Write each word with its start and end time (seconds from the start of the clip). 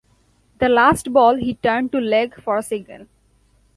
The 0.59 0.67
last 0.67 1.13
ball 1.13 1.35
he 1.35 1.53
turned 1.53 1.91
to 1.91 1.99
leg 1.99 2.33
for 2.41 2.57
a 2.57 2.63
single. 2.63 3.05